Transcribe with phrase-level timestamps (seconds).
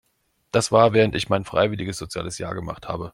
[0.51, 3.09] Das war während ich mein freiwilliges soziales Jahr gemacht habe.